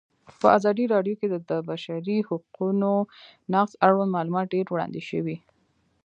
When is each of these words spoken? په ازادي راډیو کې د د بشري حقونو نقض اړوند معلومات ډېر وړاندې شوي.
په 0.39 0.47
ازادي 0.57 0.85
راډیو 0.93 1.15
کې 1.19 1.27
د 1.29 1.35
د 1.49 1.51
بشري 1.69 2.17
حقونو 2.27 2.91
نقض 3.53 3.73
اړوند 3.87 4.13
معلومات 4.17 4.45
ډېر 4.55 4.65
وړاندې 4.69 5.01
شوي. 5.09 5.37